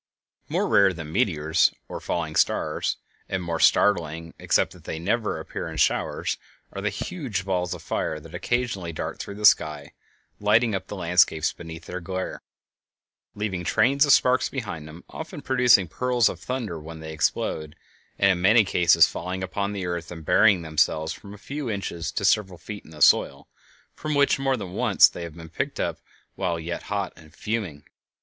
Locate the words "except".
4.39-4.73